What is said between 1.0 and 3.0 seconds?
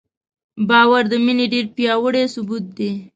د مینې ډېر پیاوړی ثبوت دی.